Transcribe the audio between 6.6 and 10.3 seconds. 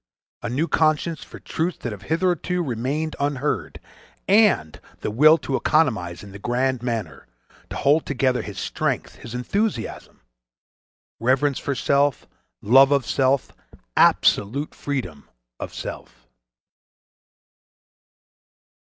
manner—to hold together his strength, his enthusiasm....